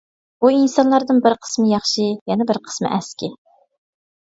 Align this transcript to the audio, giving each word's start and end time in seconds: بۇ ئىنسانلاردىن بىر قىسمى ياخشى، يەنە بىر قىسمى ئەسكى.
بۇ 0.45 0.49
ئىنسانلاردىن 0.55 1.21
بىر 1.27 1.37
قىسمى 1.45 1.67
ياخشى، 1.75 2.09
يەنە 2.33 2.51
بىر 2.55 2.65
قىسمى 2.67 2.95
ئەسكى. 2.95 3.35